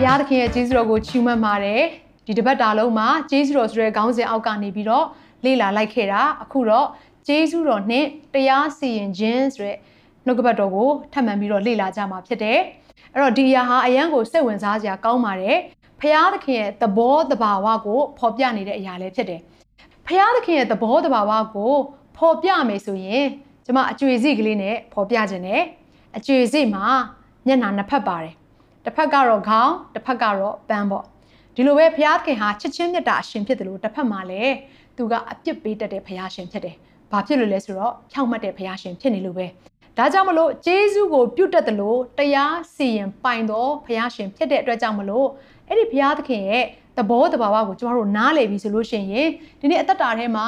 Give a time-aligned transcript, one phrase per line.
[0.00, 1.82] ဘုရားသခင်ရဲ့ကျေးဇူးတော်ကိုချီးမွမ်းပါတယ်
[2.26, 5.06] ဒီတစ်ပတ်တာလုံးမှာကျေးဇူးတော်ဆိုတဲ့ခေါင်းစဉ်အောက်ကနေပြီးတော့
[5.44, 6.86] လေ့လာလိုက်ခဲ့တာအခုတော့
[7.26, 9.78] ကျေးဇူးတော်နဲ့တရားစီရင်ခြင်းဆိုတဲ့
[10.26, 12.58] နှုတ်ကပတ်တော်ကိုထပ်မံပြီးတော့လေ့လာကြမှာဖြစ်တယ်
[13.12, 15.58] အဲ့တော့ဒီအရာဟာအရန်ကိုစိတ်ဝင်စားစရာကောင်းပါတယ်
[16.00, 19.40] ဘုရားသခင်ရဲ့သဘောတဘာဝကိုဖော်ပြနေတဲ့အရာလည်းဖြစ်တယ်
[20.06, 21.74] ဘုရားသခင်ရဲ့သဘောတဘာဝကို
[22.16, 23.26] ဖော်ပြမယ်ဆိုရင်
[23.64, 25.62] ကျွန်မအကျွေစိကလေးနဲ့ဖော်ပြခြင်းနဲ့
[26.16, 26.86] အကျွေစိမှာ
[27.46, 28.34] မျက်နှာနှစ်ဖက်ပါတယ်
[28.84, 31.04] တစ်ဖက်ကတော့ခေါင်းတစ်ဖက်ကတော့ပန်းပေါ့
[31.54, 34.54] ဒီလိုပဲဘုရားသခင်ဟာချစ်ချင်းမြတ်တာအရှင်ဖြစ်တယ်လို့တစ်ဖက်မှာလည်း
[34.96, 36.76] သူကအပြစ်ပေးတတ်တဲ့ဘုရားရှင်ဖြစ်တယ်။
[37.10, 39.46] ဘာဖြစ်လို့လဲဆိုတော့ဖြောင့်မတ်တဲ့ဘုရားရှင်ဖြစ်နေလို့ပဲ။
[39.98, 45.28] ဒါကြောင့်မလို့ဂျေဇုကိုပြုတ်တတ်တယ်လို့တရားစီရင်ပိုင်တော်ဘုရားရှင်ဖြစ်တဲ့အတွက်ကြောင့်မလို့
[45.68, 46.64] အဲ့ဒီဘုရားသခင်ရဲ့
[46.96, 49.28] သဘောတဘာဝကိုကျမတို့နားလည်ပြီဆိုလို့ရှိရင်
[49.60, 50.46] ဒီနေ့အသက်တာထဲမှာ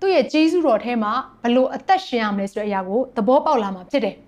[0.00, 4.16] သူ့ရဲ့ဂျေဇုတော်ထဲမှာဘလို့အသက်ရှင်ရမလဲဆိုတဲ့အရာကိုသဘောပေါက်လာမှာဖြစ်တယ်။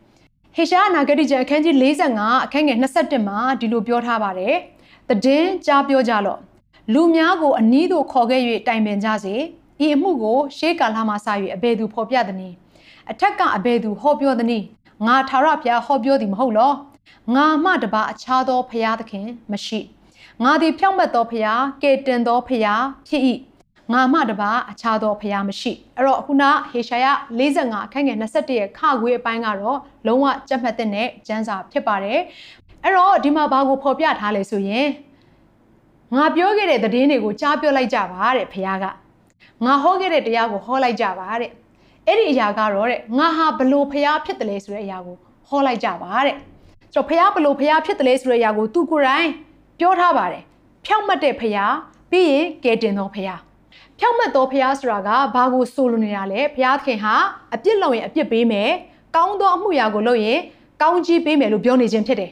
[0.57, 4.55] ဟေရှာအနာဂတိကျမ်းအခန်းကြီး45အခန်းငယ်21မှာဒီလိုပြောထားပါတယ်။
[5.09, 6.39] တည်င်းကြားပြောကြလော့။
[6.93, 9.35] လူများကိုအနီးသို့ခေါ်ခဲ့၍တိုင်ပင်ကြစေ။
[9.85, 12.55] ဤအမှုကိုရှေးကာလမှစ၍အဘယ်သူဖော်ပြသနည်း။
[13.11, 14.65] အထက်ကအဘယ်သူဟောပြောသနည်း။
[15.07, 16.73] ငါထာဝရဘုရားဟောပြောသည်မဟုတ်လော။
[17.35, 19.81] ငါမှတပါအခြားသောဘုရားသခင်မရှိ။
[20.43, 23.23] ငါသည်ဖြောင့်မတ်သောဘုရားကယ်တင်သောဘုရားဖြစ်၏။
[23.93, 27.07] ငါမှတပါအခြားသောဘုရားမရှိအဲ့တော့ခုနဟေရှာယ
[27.39, 32.21] 45အခန်းငယ်21ရဲ့ခခွေးအပိုင်းကတော့လုံးဝကြက်မှတ်တဲ့နဲ့ကျမ်းစာဖြစ်ပါတယ်
[32.83, 34.87] အဲ့တော့ဒီမှာဘာကိုဖော်ပြထားလဲဆိုရင်
[36.15, 38.85] ငါပြောခဲ့တဲ့သတင်းတွေကိုကြားပြောလိုက်ကြပါတဲ့ဘုရားက
[39.65, 41.51] ငါဟောခဲ့တဲ့တရားကိုဟောလိုက်ကြပါတဲ့
[42.07, 45.17] အဲ့ဒီအရာကတော့တဲ့ငါဟာဘလို့ဘုရားဖြစ်တယ်လဲဆိုတဲ့အရာကို
[45.49, 46.37] ဟောလိုက်ကြပါတဲ့
[46.95, 49.29] ဆိုတော့ဘုရားဘလို့ဘုရားဖြစ်တယ်လဲဆိုတဲ့အရာကိုသူကိုယ်တိုင်
[49.79, 50.43] ပြောထားပါတယ်
[50.87, 51.75] ဖြောင့်မတ်တဲ့ဘုရား
[52.11, 53.41] ပြီးရင်ကယ်တင်တော်ဘုရား
[54.03, 57.15] ဖြောင့်မတ်သောဖះဆိုတာကဘာကိုဆိုလိုနေတာလဲဖះခင်ဟာ
[57.55, 58.71] အပြစ်လုပ်ရင်အပြစ်ပေးမယ်
[59.17, 60.39] ကောင်းသောအမှုရာကိုလုပ်ရင်
[60.83, 62.31] ကောင်းကြီးပေးမယ်လို့ပြောနေခြင်းဖြစ်တယ်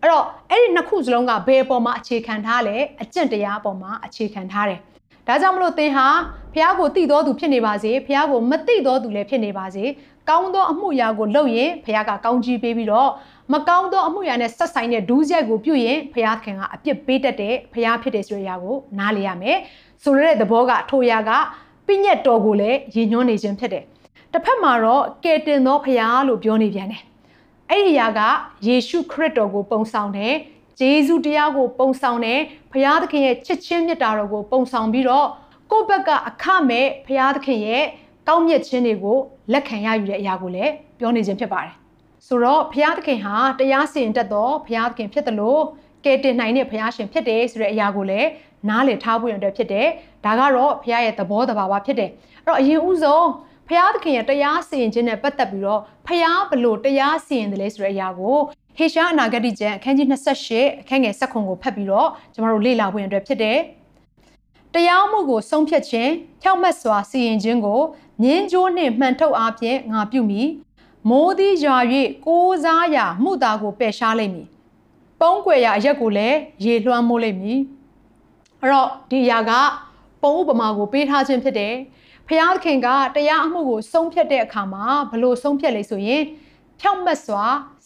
[0.00, 4.80] အဲ့တော့အဲ့ဒီနှစ်ခုစလုံးကဘယ်အပေါ်မှာအခြေခံထားလဲအကျင့်တရားအပေါ်မှာအခြေခံထားတယ်
[5.26, 6.06] ဒါကြောင့်မလို့သင်ဟာ
[6.54, 9.84] ဖះကိုတည်တော်သူဖြစ်နေပါစေဖះကိုမတည်တော်သူလည်းဖြစ်နေပါစေ
[10.28, 13.10] ကောင်းသောအမှုရာကိုလုပ်ရင်ဖះကကောင်းကြီးပေးပြီးတော့
[13.52, 19.58] မကောင်းသောအမှုရာနဲ့ဆက်ဆိုင်တဲ့ဒူးဆက်ကိုပြုရင်ဖះခင်ကအပြစ်ပေးတတ်တဲ့ဖះဖြစ်တယ်ဆိုတဲ့အရာကိုနားလည်ရမယ်
[20.02, 21.30] ဆိုရတဲ့သဘောကထိုရာက
[21.86, 23.84] ပြည့်ညက်တော်ကိုလည်းရည်ညွှန်းနေခြင်းဖြစ်တယ်
[24.32, 27.02] တစ်ဖက်မှာတော့ကယ်တင်သောဖះလို့ပြောနေပြန်တယ်
[27.70, 28.20] အဲ့ဒီအရာက
[28.66, 30.34] ယေရှုခရစ်တော်ကိုပုံဆောင်တယ်
[30.80, 32.40] ဂျေဇုတရားကိုပုံဆောင်တယ်
[32.72, 35.26] ဖះသခင်ရဲ့ချစ်ချင်းမြတ်တာတော်ကိုပုံဆောင်ပြီးတော့
[35.70, 37.84] ကိုယ့်ဘက်ကအခမဲ့ဖះသခင်ရဲ့
[38.28, 39.18] ကောင်းမြတ်ခြင်းတွေကို
[39.52, 41.74] လက်ခံရယူတဲ့အရာကိုလည်းပြောနေခြင်းဖြစ်ပါတယ်
[42.26, 45.62] ဆိုတော့ဘုရားသခင်ဟာတရားစီရင်တတ်သောဘုရားသခင်ဖြစ်တယ်လို့
[46.04, 48.28] ကယ်တင်နိုင်တဲ့ဘုရားရှင်ဖြစ်တယ်ဆိုတဲ့အရာကိုလည်း
[48.68, 49.88] နားလည်ထားဖို့ရတဲ့ဖြစ်တယ်
[50.24, 52.10] ဒါကတော့ဘုရားရဲ့သဘောတဘာဝဖြစ်တယ်
[52.44, 53.28] အဲ့တော့အရင်ဦးဆုံး
[53.68, 58.38] ဘုရားသခင်ရဲ့တရားစီရင်ခြင်းနဲ့ပတ်သက်ပြီးတော့ဘုရားဘလို့တရားစီရင်တယ်လဲဆိုတဲ့အရာကို
[58.76, 60.06] ဟေရှာအနာဂတိကျမ်းအခန်းကြီး
[60.48, 63.58] 28အခန်းငယ်7ကိုဖတ်ပြီးတော့ကျမတို့လေ့လာဖို့ရတဲ့ဖြစ်တယ်
[64.78, 66.12] တရားမှုကိုဆုံးဖြတ်ခြင်း
[66.42, 67.80] ဖြောက်မတ်စွာစီရင်ခြင်းကို
[68.22, 70.42] မြင်းကြိုးနှင့်မှန်ထုတ်အားဖြင့်ငါပြုမိ
[71.08, 71.78] မိုးသည်ရွာ၍
[72.26, 74.48] ကိုးစားရာမှုသားကိုပယ်ရှားလိမ့်မည်
[75.20, 77.58] ပုံးကွယ်ရာအရက်ကိုလည်းရေလွှမ်းမိုးလိမ့်မည်
[78.60, 79.52] အဲ့တော့ဒီအရာက
[80.22, 81.74] ပုံဥပမာကိုပေးထားခြင်းဖြစ်တယ်
[82.28, 86.22] ဖျားခင်ကတရားအမှုကိုဆုံးဖြတ်တဲ့အခါမှာဘလို့ဆုံးဖြတ်လဲဆိုရင်
[86.80, 87.44] ဖြောက်မတ်စွာ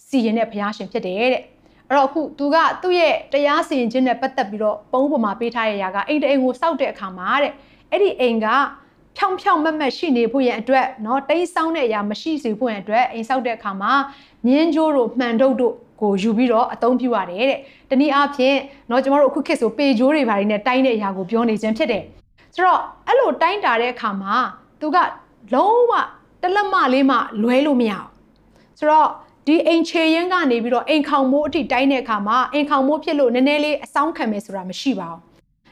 [0.08, 1.42] စီရင်တဲ့ဘုရားရှင်ဖြစ်တယ်တဲ့
[1.89, 7.53] အဲ့တော့အခုသူကသူ့ရဲ့တရားစီရင်ခြင်းနဲ့ပတ်သက်ပြီးတော့ပုံဥပမာပေးထားတဲ့အရာကအိမ်တအိမ်ကိုစောက်တဲ့အခါမှာတဲ့
[7.91, 8.47] အဲ့ဒီအိမ်က
[9.17, 13.93] ဖြောင်ဖြောင်မက်မက်ရှိနေဖို့ရန်အတွက်เนาะတိတ်ဆောင်းတဲ့အရာမရှိစေဖို့ရန်အတွက်အိမ်ဆောက်တဲ့အခါမှာ
[14.45, 17.59] မြင်းကြိုးတို့မှန်တုပ်တို့ကိုယူပြီးတော့အသုံးပြုရတယ်တဲ့။
[17.89, 22.03] တနည်းအားဖြင့်เนาะကျမတို့အခုခေတ်ဆိုပေကြိုးတွေဘာတွေနဲ့တိုင်းတဲ့အရာကိုပြောနေခြင်းဖြစ်တယ်။
[22.55, 24.35] ဆိုတော့အဲ့လိုတိုင်းတာတဲ့အခါမှာ
[24.79, 24.97] သူက
[25.53, 25.91] လုံးဝ
[26.41, 28.09] တလက်မလေးမှလွဲလို့မရအောင်။
[28.79, 29.09] ဆိုတော့
[29.46, 35.20] ဒီအိမ်ချေရင်ကနေပြီးတော့အိမ်ခေါင်မိုးအထိတိုင်းတဲ့အခါမှာအိမ်ခေါင်မိုးဖြစ်လို့နည်းနည်းလေးအဆောင်ခံမယ်ဆိုတာမရှိပါဘူး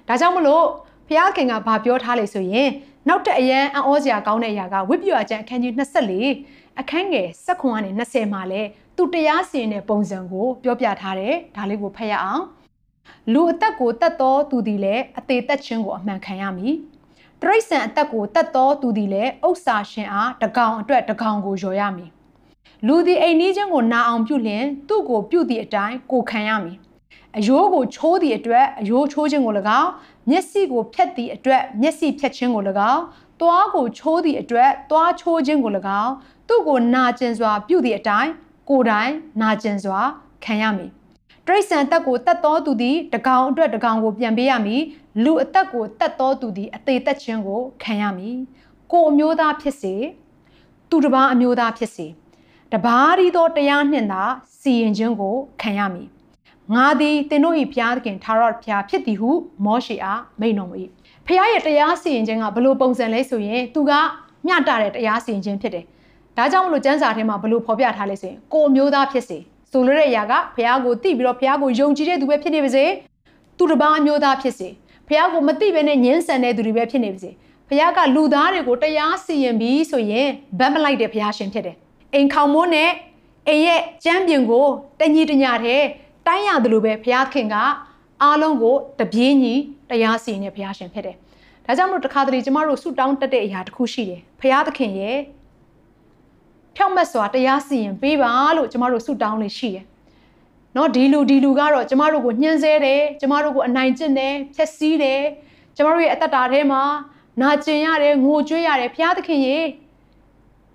[0.08, 0.64] ။ဒါကြောင့်မလို့
[1.08, 2.69] ဘုရားခင်ကဗာပြောထားလေဆိုရင်
[3.08, 5.72] နောက်တဲ့အရန်အံ့ဩစရာကောင်းတဲ့အရာကဝိပ္ပယကျမ်းအခန်းကြီး
[6.20, 8.62] 24အခန်းငယ်16ကနေ20မှာလဲ
[8.96, 12.44] သူတရားစီရင်တဲ့ပုံစံကိုပြောပြထားတယ်ဒါလေးကိုဖတ်ရအောင်
[13.32, 16.75] လူအသက်ကိုတတ်သောသူသည်လည်းအသေးသက်ခြင်းကိုအမှန်ခံရမည်
[17.43, 22.11] တရိษံအသက်ကိုတတ်သောသူသည်လည်းဥစ္စာရှင်အားတကောင်အတွက်တကောင်ကိုလျော်ရမည်
[22.87, 26.78] လူသည်အိမ်နီးချင်းကိုနာအောင်ပြုလျင်သူ့ကိုပြုသည့်အတိုင်းကိုခံရမည်
[27.38, 29.90] အယိုးကိုချိုးသည့်အတွက်အယိုးချိုးခြင်းကို၎င်း
[30.31, 32.62] မျက်စိကိုဖြတ်သည့်အတွက်မျက်စိဖြတ်ခြင်းကို၎
[32.93, 33.02] င်း
[33.40, 35.72] သွားကိုချိုးသည့်အတွက်သွားချိုးခြင်းကို၎
[36.02, 36.12] င်း
[36.49, 38.31] သူ့ကိုနာကျင်စွာပြုသည့်အတိုင်း
[38.69, 40.00] ကိုယ်တိုင်နာကျင်စွာ
[40.44, 40.90] ခံရမည်
[41.46, 44.82] တရိษံတက်ကိုတက်တော်သူသည်တကောင်အတွက်တကောင်ကိုပြန်ပေးရမည်
[45.25, 48.37] လူအသက်ကိုတက်တော်သူသည်အသေးသက်ခြင်းကိုခံရမည်
[48.93, 49.94] ကိုအမျိုးသားဖြစ်စေ
[50.90, 52.06] သူတစ်ပါးအမျိုးသားဖြစ်စေ
[52.72, 54.22] တပါးဒီသောတရားနှင့်သာ
[54.61, 56.08] စီရင်ခြင်းကိုခံရမည်
[56.75, 59.31] ငါသည်သင်တို့၏ဘုရားသခင်သာရဘုရားဖြစ်သည်ဟု
[59.64, 60.76] မောရှေအားမိန့်တော်မူ၏
[61.26, 63.93] ဖခင်ရဲ့တရားစီရင်ခြင်းကဘလို့ပုံစံလဲဆိုရင်သူက
[64.46, 65.84] မျှတတဲ့တရားစီရင်ခြင်းဖြစ်တယ်
[66.37, 69.38] ဒါကြောင့်မလို့ကျမ်းစာထဲမှာဘလို့ဖော်ပြထားလဲဆိုရင်ကိုအမျိုးသားဖြစ်စေ
[69.72, 72.84] ဆိုလိုတဲ့အရာကဖခင်ကိုသိပြီးတော့ဖခင်ကိုယုံကြည်တဲ့သူပဲဖြစ်နေပါစေ
[73.58, 74.69] သူတစ်ပါးအမျိုးသားဖြစ်စေ
[75.08, 77.31] ဖခင်ကိုမသိဘဲနဲ့ညှင်းဆန်တဲ့သူတွေပဲဖြစ်နေပါစေ
[77.69, 80.28] ဖခင်ကလူသားတွေကိုတရားစီရင်ပြီးဆိုရင်
[80.58, 81.76] ဗတ်မလိုက်တဲ့ဖခင်ရှင်ဖြစ်တယ်
[82.14, 82.90] အိမ်ခေါင်မိုးနဲ့
[83.48, 84.66] အိမ်ရဲ့ကျမ်းပြင်ကို
[85.00, 85.82] တညီတညာတဲ့
[86.26, 87.56] တိုင်းရတယ်လို့ပဲဘုရားခင်က
[88.22, 89.54] အားလုံးကိုတပြေးညီ
[89.90, 91.16] တရားစီရင်တဲ့ဘုရားရှင်ဖြစ်တယ်။
[91.66, 95.18] ဒါကြောင့်မို့တခါတလေကျမတို့ဆုတောင်းတက်တဲ့အရာတစ်ခုရှိတယ်။ဘုရားသခင်ရဲ့
[96.76, 99.84] ဖြောက်မတ်စွာတရားစီရင်ပေးပါလို့ကျမတို့ဆုတောင်းလေးရှိတယ်။
[100.76, 105.22] နော်ဒီလူဒီလူကတော့ကျမတို့ကိုညှင်းဆဲတယ်ကျမတို့ကိုအနိုင်ကျင့်တယ်ဖျက်ဆီးတယ်
[105.76, 106.82] ကျမတို့ရဲ့အသက်တာထဲမှာ
[107.40, 109.64] နာကျင်ရတယ်ငိုကြွေးရတယ်ဘုရားသခင်ရဲ့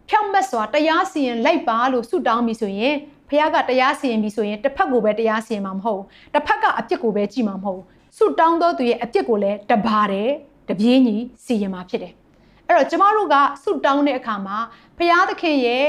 [0.09, 2.95] ဖြောက်မတ်စွာတရားစီရင်လိုက်ပါလို့ဆုတောင်းပြီဆိုရင်
[3.29, 7.85] ဖះကတရားစီရင်ပြီဆိုရင်တစ်ဖက်ကိုပဲတရားစီရင်မှာမဟုတ်ဘူးတစ်ဖက်ကအပြစ်ကိုပဲကြည့်မှာမဟုတ်ဘူး
[8.17, 10.29] ဆုတောင်းသောသူရဲ့အပြစ်ကိုလည်းတပါတယ်
[10.69, 11.15] တပြေးညီ
[11.45, 12.13] စီရင်မှာဖြစ်တယ်
[12.67, 14.57] အဲ့တော့ကျမတို့ကဆုတောင်းတဲ့အခါမှာ
[14.97, 15.85] ဖះသခင်ရဲ့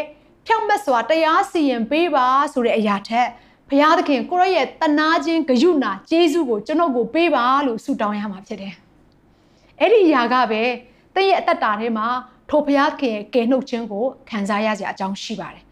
[0.46, 3.28] ဖြောင့်မတ်စွာတရားစီရင်ပေးပါဆိုတဲ့အရာထက်
[3.68, 8.74] ဘုရားသခင်ကိုရရဲ့တနာခြင်းဂရုဏာကျေးဇူးကိုကျွန်တော်ကိုပေးပါလို့ဆုတောင်းရမှာဖြစ်တယ်။
[9.80, 10.62] အဲ့ဒီအရာကပဲ
[11.14, 12.06] တင့်ရဲ့အသက်တာထဲမှာ
[12.50, 15.62] ထိုဘုရားသခင်ရဲ့ကယ်နှုတ်ခြင်းကိုခံစားရစရာအကြောင်းရှိပါတယ်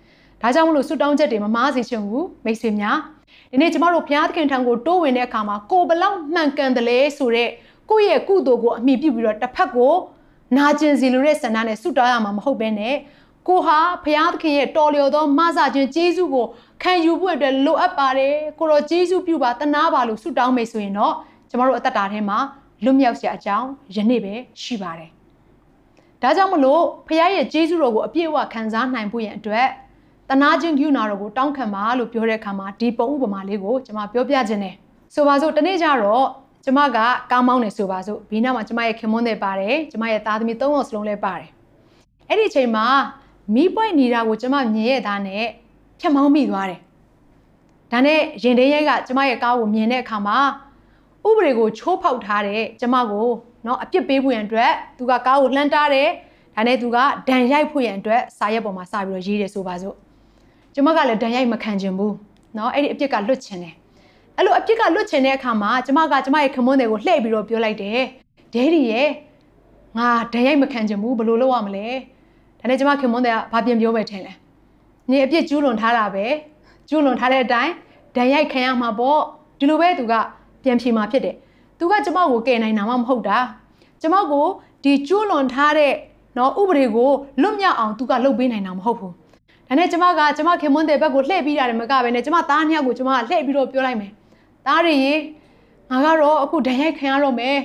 [0.40, 2.98] ဒါကြောင့်မလို့ဆုတောင်းချက်တွေမမားစေချင်ဘူးမိတ်ဆွေများ
[3.50, 7.50] ဒီနေ့ကျမတို့ဘုရားသခင်ထံကိုတိုးဝင်တဲ့အခါမှာကိုဘလောက်မှန်ကန်တယ်လဲဆိုတော့
[7.90, 9.94] ကိုယ့်ရဲ့ကုသိုလ်ကိုအမိပြုပြီးတော့တစ်ဖက်ကို
[10.56, 12.94] နာကျင်စီလိုတဲ့ဆန္ဒနဲ့ဆုတောင်းရမှာမဟုတ်ဘဲနဲ့
[13.48, 16.46] ကိုဟာဘုရားသခင်ရဲ့တော်လျော်သောမဆခြင်းကျေးဇူးကို
[16.82, 21.14] ခံယူဖို့အတွက်လိုအပ်ပါတယ်ကိုရောကျေးဇူးပြုပါတနာပါလို့ဆုတောင်းမယ်ဆိုရင်တော့
[21.50, 22.38] ကျမတို့အသက်တာထဲမှာ
[22.84, 25.10] လွတ်မြောက်စရာအကြောင်းယနေ့ပဲရှိပါတယ်
[26.24, 29.68] ဒါကြောင့်မလို့ဖခင်ရဲ့ကျေးဇူးတော်ကိုအပြည့်အဝခံစားနိုင်ဖို့ရန်အတွက်
[30.30, 34.74] တနာချင်းယူနာတော်ကိုတောင်းခံပါလို့ပြောတဲ့အခါမှာဒီပုံဥပမာလေးကိုကျွန်မပြောပြခြင်းတယ်
[35.14, 36.26] ဆိုပါစို့တနေ့ကျတော့
[36.64, 36.98] ကျမက
[37.30, 41.48] ကားမောင်းနေဆိုပါစို့ဘေးနားမှာကျမရဲ့ခင်မွန်းတွေပါတယ်ကျမရဲ့သားသမီး၃ယောက်စလုံးလည်းပါတယ်
[42.28, 42.86] အဲ့ဒီအချိန်မှာ
[43.54, 45.44] မီးပွိုက်နေတာကိုကျမမြင်ရတဲ့နဲ့
[46.00, 46.80] ဖြတ်မောင်းမိသွားတယ်
[47.92, 50.38] ဒါနဲ့ရင်ထဲရဲကကျမရဲ့ကားကိုမြင်တဲ့အခါမှာ
[51.28, 53.28] ဥပဒေကိုချိုးဖောက်ထားတဲ့ကျမကို
[53.66, 56.08] နော်အပြစ်ပေးဖို့ရန်အတွက်သူကကားကိုလှမ်းတားတယ်
[56.56, 59.96] ဒါနဲ့သူကဒဏ်ရိုက်ဖို့ရန်အတွက်စာရက်ပေါ်မှာစပြီးတော့ရေးတယ်ဆိုပါစို့
[60.74, 62.14] ကျွန်မကလည်းဒဏ်ရိုက်မခံချင်ဘူး
[62.56, 63.74] နော်အဲ့ဒီအပြစ်ကလွတ်ချင်တယ်
[64.36, 68.00] အဲ့လိုအပြစ်ကလွတ်ချင်တဲ့အခါမှာကျမကကျမရဲ့ခမွန်းတွေကိုလှည့်ပြီးတော့ပြောလိုက်တယ်
[68.54, 69.08] ဒဲဒီရဲ့
[69.98, 71.86] ငါဒဏ်ရိုက်မခံချင်ဘူးဘယ်လိုလုပ်ရမလဲ
[72.60, 74.32] ဒါနဲ့ကျမခင်မွန်းတဲ့ကဘာပြင်ပြောပဲထင်လဲ
[75.10, 76.26] နင်အပြစ်ကျူးလွန်ထားတာပဲ
[76.88, 77.72] ကျူးလွန်ထားတဲ့အတိုင်း
[78.16, 79.20] ဒဏ်ရိုက်ခံရမှာပေါ့
[79.58, 80.14] ဒီလိုပဲသူက
[80.62, 81.36] ပြန်ဖြေမှာဖြစ်တယ်
[81.78, 83.38] သူကကျမကိုကယ်နိုင်တာမှမဟုတ်တာ
[84.02, 84.46] ကျမကို
[84.84, 85.92] ဒီကျူးလွန်ထားတဲ့
[86.36, 87.10] နော်ဥပဒေကို
[87.42, 89.12] လွတ်မြောက်အောင်သူကလုပ်ပေးနိုင်တာမဟုတ်ဘူး
[89.68, 94.10] ဒါနဲ့ကျမကကျမခင်မွန်းတဲ့ဘက်ကိုလှည့်ပြီးရတယ်မကပဲနဲ့ကျမသားနှစ်ယောက်ကိုကျမကလှည့်ပြီးတော့ပြောလိုက်မယ်
[94.66, 95.14] သားတွေရေ
[95.90, 97.58] ငါကတော့အခုဒဏ်ရိုက်ခံရတော့မယ်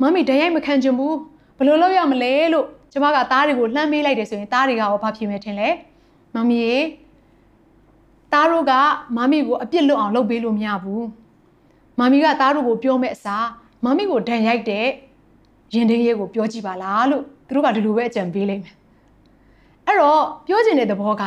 [0.00, 1.16] မမီဒဏ်ရိုက်မခံချင်ဘူး
[1.58, 5.68] ဘယ်လိုလုပ်ရမလဲလို့ကျမကသားတွေကိုလှမ်းမေးလိုက်တယ်ဆိုရင်သားတွေကရောဘာဖြစ်မယ်ထင်လဲ
[6.34, 6.78] မမီရေ
[8.32, 8.72] သားတို့က
[9.16, 11.04] မမီကိုအပြစ်လွတ်အောင်လုပ်ပေးလို့မရဘူး
[11.98, 13.46] မမီကသားတို့ကိုပြောမဲ့အစား
[13.84, 14.86] မမီကိုဒဏ်ရိုက်တဲ့
[15.74, 18.74] ရင်တင်းရဲကိုပြောကြည့်ပါလားလို့သူတို့ကဒီလိုပဲအကြံပေးလိုက်မယ်
[19.86, 21.24] အဲ့တော့ပြောချင်တဲ့သဘောက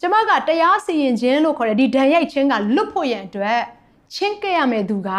[0.00, 3.60] ကျမကတရားစီရင်ခြင်းလို့ခေါ်တဲ့ဒီဒဏ်ရိုက်ခြင်းကလွတ်ဖို့ရန်အတွက်
[4.14, 5.10] ချင်းကဲ့ရမယ့်သူက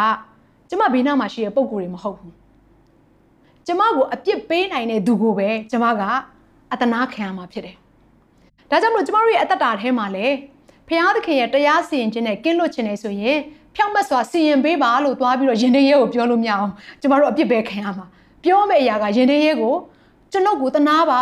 [0.70, 2.34] ကျမဘေးနားမှာရှိတဲ့ပုံကိုယ်တွေမဟုတ်ဘူး
[3.66, 6.02] ကျမကိုအပြစ်ပေးနိုင်တဲ့သူကိုပဲကျမက
[6.72, 7.76] အတနာခံရမှာဖြစ်တယ်
[8.70, 10.36] ဒါကြောင့်မလို့ကျမတို့ရဲ့အသက်တာထဲမှာလည်း
[10.88, 13.40] ဖျားသခင်ရဲ့တရားစီရင်ခြင်းနဲ့ကင်းလွတ်ခြင်းနဲ့ဆိုရင်
[13.76, 18.06] ဖြောင့်မတ်စွာစီရင်ပေးပါလို့သွားပြီးတော့ယင်တရေကိုပြောလို့မရအောင်ကျမတို့အပြစ်ပဲခံရမှာ
[18.44, 19.76] ပြောမယ့်အရာကယင်တရေကို
[20.32, 21.22] ကျွန်ုပ်ကိုတနာပါ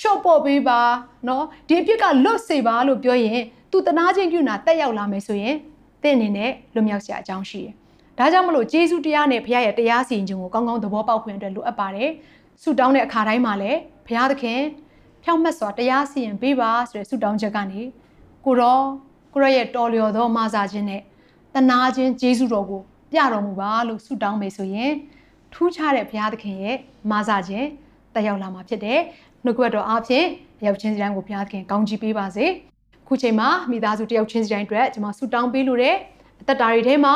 [0.00, 0.80] ရှော့ပေါ်ပေးပါ
[1.28, 5.56] နော်ဒီအပြစ်ကလွတ်စေပါလို့ပြောရင်သူတနာချင်းပြုနာတက်ရောက်လာမယ်ဆိုရင်
[6.02, 7.74] တင့်အနေနဲ့လွတ်မြောက်စရာအကြောင်းရှိတယ်။
[8.18, 12.10] ဒါကြောင့်မလို့ဂျေစုတရားနဲ့ဘုရားရဲ့တရားစီရင်ခြင်းကိုကောင်းကောင်းသဘောပေါက်ခွင့်အတွက်လိုအပ်ပါတယ်။
[12.62, 14.60] ဆုတောင်းတဲ့အခါတိုင်းမှာလည်းဘုရားသခင်
[15.24, 17.80] ဖြောင့်မတ်စွာတရားစီရင်ပေးပါဆိုတဲ့ဆုတောင်းချက်ကနေ
[18.44, 18.78] ကိုရော
[19.34, 21.02] ကိုရရဲ့တော်လျော်သောမာစာခြင်းနဲ့
[21.54, 22.82] တနာခြင်းဂျေစုတော်ကို
[23.12, 24.92] ပြတော်မူပါလို့ဆုတောင်းမယ်ဆိုရင်
[25.52, 26.76] ထူးခြားတဲ့ဘုရားသခင်ရဲ့
[27.10, 27.66] မာစာခြင်း
[28.14, 29.00] တက်ရောက်လာမှာဖြစ်တယ်။
[29.44, 30.26] နှုတ်ကပတ်တော်အားဖြင့်
[30.66, 32.46] ရောက်ချင်းစီတိုင်းကိုဘုရားသခင်ကောင်းချီးပေးပါစေ။
[33.08, 35.96] ခုချိန်မှာမိသားစုတယောက်ချင်းစီတိုင်းအတွက်ကျွန်မဆုတောင်းပေးလို့တဲ့
[36.40, 37.14] အသက်တာတွေထဲမှာ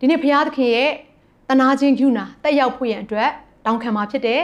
[0.00, 0.90] ဒီနေ့ဘုရားသခင်ရဲ့
[1.48, 3.30] တနာခြင်းကျူနာတက်ရောက်ဖို့ရန်အတွက်
[3.66, 4.40] တောင်းခံမှာဖြစ်တယ်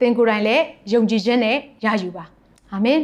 [0.00, 2.24] သင်ကိုယ်တိုင်လည်းယုံကြည်ခြင်းနဲ့ရယူပါ
[2.72, 3.00] အာမင်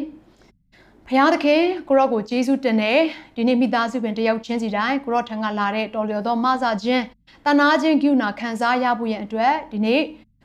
[1.08, 3.00] ဖခင်သခင်ကိုရော့ကိုယေရှုတင်တယ်
[3.36, 7.02] ဒီနေ့မိသားစုပင်တယောက်ချင်းစီတိုင်းကိုရော့ထံကလာတဲ့တော်လျော်သောမဆာခြင်း
[7.44, 10.00] တနာခြင်းကျူနာခံစားရဖို့ရန်အတွက်ဒီနေ့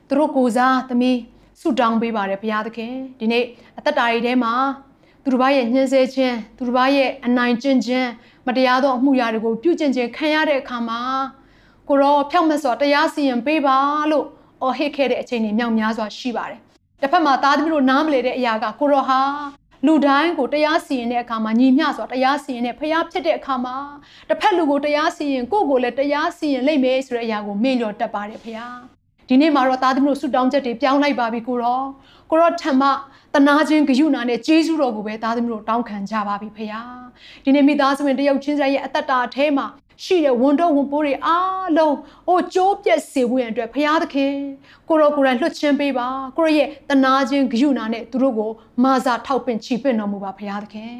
[0.08, 1.18] သူတို့ကိုစားသမီး
[1.60, 3.44] ဆုတောင်းပေးပါတယ်ဘုရားသခင်ဒီနေ့
[3.78, 4.52] အသက်တာတွေထဲမှာ
[5.24, 8.08] သူတို့ဘာရဲ့ညှင်းဆဲခြင်းသူတို့ဘာရဲ့အနိုင်ကျင့်ခြင်း
[8.46, 11.00] မတရားသောအမှုရာတွေကိုပြုကျင့်ခြင်းခံရတဲ့အခါမှာ
[11.88, 13.76] ကိုရောဖြောက်မတ်စွာတရားစီရင်ပေးပါ
[14.10, 14.26] လို့
[14.62, 16.60] အော်ဟစ်ခဲ့တဲ့အချိန်တွေမြောက်များစွာရှိပါတယ်
[17.02, 19.20] တစ်ဖက်မှာသားသမီးတို့နားမလည်တဲ့အရာကကိုရောဟာ
[19.86, 23.76] လူတိုင်းကိုတရားစီရင်တဲ့အခါမှာညီမျှစွာတရားစီရင်တဲ့ဖျားဖြစ်တဲ့အခါမှာ
[24.28, 28.76] တစ်ဖက်လူကိုတရားစီရင်ကိုယ့်ကိုလည်းတရားစီရင်လိမ့်မယ်ဆိုတဲ့အရာကိုမေ့လျော့တတ်ပါတယ်ဖျား
[29.28, 31.82] ဒီနေ့မှာတော့သားသမီးတို့ဆုတောင်းချက်တွေပြောင်းလိုက်ပါပြီကိုရော
[32.30, 32.88] ကိုရောထံမှ
[33.34, 36.88] တနာခြင်းဂယုဏနဲ့ကျေးဇူးတော်ကိုပဲသားသမီးတို့တောင်းခံကြပါပြီဖခင်
[37.44, 39.66] ဒီနေ့မိသားစုဝင်တယောက်ချင်းစီရဲ့အသက်တာအထဲမှာ
[40.04, 41.96] ရှိတဲ့ဝန်တော့ဝန်ပိုးတွေအားလုံး
[42.28, 44.34] ဟိုကြိုးပြက်စေဖို့ရန်အတွက်ဖခင်သခင်
[44.88, 48.50] ကိုရောကိုယ်တိုင်လွှတ်ချင်းပေးပါကိုရောရဲ့တနာခြင်းဂယုဏနဲ့သူတို့ကို
[48.84, 50.94] မာစာထောက်ပင့်ချီပင့်တော်မူပါဖခင်သခင်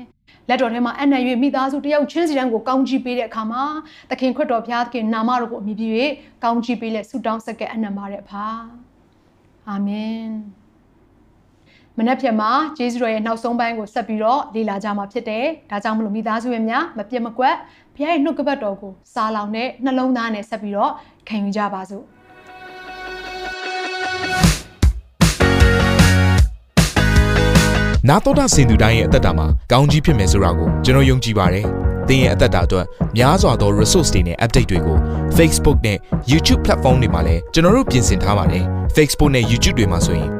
[0.48, 3.62] လက်တော်ထဲမှာအနံ့၍မိသားစုတယောက်ချင်းစီတိုင်းကိုကောင်းချီးပေးတဲ့အခါမှာ
[4.10, 5.88] သခင်ခွတ်တော်ဘုရားသခင်နာမတော်ကိုအမိပြု၍
[6.44, 8.46] ကောင်းချီးပေးလက်ဆုတောင်းဆက်ကအနံ့ပါတဲ့ဖာ
[9.68, 10.59] အာမင်
[12.02, 17.54] မနေ့ဖြန်မှာဂျေဇုတော်ရဲ့နောက်ဆုံးပိုင်းကိုဆက်ပြီးတော့လေ့လာကြမှာဖြစ်တယ်။ဒါကြောင့်မလို့မိသားစုရဲ့များမပြတ်မကွက်
[17.96, 20.92] ဘုရားရဲ့နှုတ်ကပတ်တော်ကိုစားလောင်တဲ့နှလုံးသားနဲ့ဆက်ပြီးတော့
[21.28, 22.04] ခံယူကြပါစို့။
[28.08, 31.66] နာတော်တာစင်သူတိုင်းရဲ့အသက်တာမှာကောင်းကြီးဖြစ်မယ်ဆိုတာကိုကျွန်တော်ယုံကြည်ပါတယ်။
[32.08, 34.98] သင်ရဲ့အသက်တာအတွက်များစွာသော resource တွေနဲ့ update တွေကို
[35.36, 35.98] Facebook နဲ့
[36.30, 38.64] YouTube platform တွေမှာလည်းကျွန်တော်တို့ပြင်ဆင်ထားပါတယ်။
[38.96, 40.39] Facebook နဲ့ YouTube တွေမှာဆိုရင်